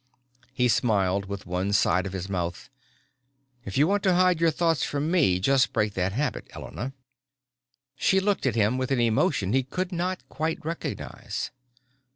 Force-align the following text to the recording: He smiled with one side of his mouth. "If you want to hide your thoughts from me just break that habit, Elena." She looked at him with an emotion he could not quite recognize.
He 0.51 0.67
smiled 0.67 1.25
with 1.25 1.45
one 1.45 1.73
side 1.73 2.07
of 2.07 2.13
his 2.13 2.27
mouth. 2.27 2.71
"If 3.65 3.77
you 3.77 3.85
want 3.85 4.01
to 4.01 4.15
hide 4.15 4.41
your 4.41 4.49
thoughts 4.49 4.81
from 4.81 5.11
me 5.11 5.39
just 5.39 5.73
break 5.73 5.93
that 5.93 6.11
habit, 6.11 6.47
Elena." 6.55 6.93
She 7.97 8.19
looked 8.19 8.47
at 8.47 8.55
him 8.55 8.79
with 8.79 8.89
an 8.89 8.99
emotion 8.99 9.53
he 9.53 9.61
could 9.61 9.91
not 9.91 10.27
quite 10.27 10.57
recognize. 10.65 11.51